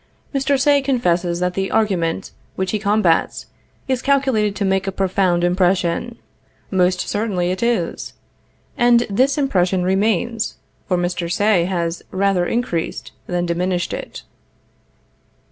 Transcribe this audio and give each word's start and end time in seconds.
Mr. 0.33 0.59
Say 0.59 0.81
confesses 0.81 1.39
that 1.41 1.53
the 1.53 1.69
argument 1.69 2.31
which 2.55 2.71
he 2.71 2.79
combats 2.79 3.45
is 3.87 4.01
calculated 4.01 4.55
to 4.55 4.65
make 4.65 4.87
a 4.87 4.91
profound 4.91 5.43
impression. 5.43 6.17
Most 6.71 7.01
certainly 7.01 7.51
it 7.51 7.61
is; 7.61 8.13
and 8.75 9.05
this 9.11 9.37
impression 9.37 9.83
remains; 9.83 10.57
for 10.87 10.97
Mr. 10.97 11.31
Say 11.31 11.65
has 11.65 12.01
rather 12.09 12.47
increased 12.47 13.11
than 13.27 13.45
diminished 13.45 13.93
it." 13.93 14.23